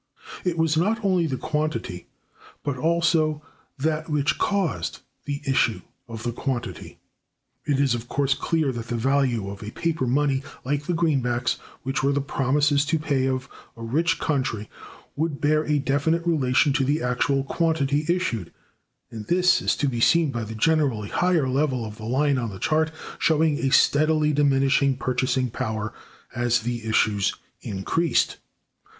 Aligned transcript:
It 0.43 0.57
was 0.57 0.77
not 0.77 1.05
only 1.05 1.27
the 1.27 1.37
quantity 1.37 2.07
but 2.63 2.75
also 2.75 3.43
that 3.77 4.09
which 4.09 4.39
caused 4.39 5.01
the 5.25 5.43
issue 5.45 5.81
of 6.07 6.23
the 6.23 6.31
quantity. 6.31 6.97
It 7.65 7.79
is, 7.79 7.93
of 7.93 8.07
course, 8.09 8.33
clear 8.33 8.71
that 8.71 8.87
the 8.87 8.97
value 8.97 9.47
of 9.51 9.61
a 9.61 9.69
paper 9.69 10.07
money 10.07 10.41
like 10.65 10.85
the 10.87 10.95
greenbacks, 10.95 11.59
which 11.83 12.01
were 12.01 12.13
the 12.13 12.19
promises 12.19 12.83
to 12.85 12.97
pay 12.97 13.27
of 13.27 13.47
a 13.77 13.83
rich 13.83 14.17
country, 14.17 14.71
would 15.15 15.39
bear 15.39 15.65
a 15.65 15.77
definite 15.77 16.25
relation 16.25 16.73
to 16.73 16.83
the 16.83 17.03
actual 17.03 17.43
quantity 17.43 18.03
issued; 18.09 18.51
and 19.11 19.27
this 19.27 19.61
is 19.61 19.75
to 19.75 19.87
be 19.87 19.99
seen 19.99 20.31
by 20.31 20.43
the 20.43 20.55
generally 20.55 21.09
higher 21.09 21.47
level 21.47 21.85
of 21.85 21.97
the 21.97 22.05
line 22.05 22.39
on 22.39 22.49
the 22.49 22.57
chart, 22.57 22.89
showing 23.19 23.59
a 23.59 23.69
steadily 23.69 24.33
diminishing 24.33 24.97
purchasing 24.97 25.51
power 25.51 25.93
as 26.33 26.61
the 26.61 26.85
issues 26.85 27.35
increased. 27.61 28.37